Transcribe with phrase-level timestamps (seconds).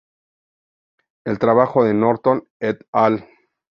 [1.25, 3.27] El trabajo de Norton et al.